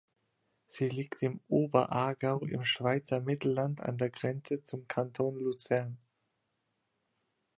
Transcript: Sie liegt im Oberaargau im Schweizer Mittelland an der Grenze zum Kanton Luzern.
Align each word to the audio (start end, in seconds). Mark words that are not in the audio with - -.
Sie 0.65 0.89
liegt 0.89 1.21
im 1.21 1.41
Oberaargau 1.47 2.39
im 2.39 2.65
Schweizer 2.65 3.19
Mittelland 3.19 3.81
an 3.81 3.99
der 3.99 4.09
Grenze 4.09 4.63
zum 4.63 4.87
Kanton 4.87 5.35
Luzern. 5.35 5.99